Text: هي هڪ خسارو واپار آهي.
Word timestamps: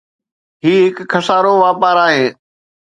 هي 0.63 0.73
هڪ 0.85 0.99
خسارو 1.13 1.53
واپار 1.63 1.97
آهي. 2.07 2.25